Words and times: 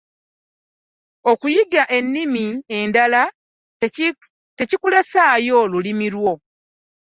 Okuyiga 1.31 1.83
ennimi 1.97 2.45
endala 2.79 3.21
tekukulesaayo 4.57 5.57
lulimi 5.71 6.07
lwo. 6.15 6.33